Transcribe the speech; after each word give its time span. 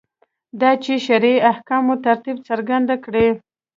دا 0.61 0.71
چې 0.83 0.93
شرعي 1.05 1.35
احکامو 1.51 1.93
ترتیب 2.05 2.37
څرګند 2.47 2.89
کړي. 3.05 3.27